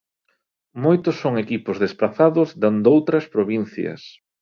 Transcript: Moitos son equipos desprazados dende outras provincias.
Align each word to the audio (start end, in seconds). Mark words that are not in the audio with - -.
Moitos 0.83 1.15
son 1.21 1.33
equipos 1.43 1.75
desprazados 1.83 2.49
dende 2.61 2.87
outras 2.95 3.25
provincias. 3.35 4.01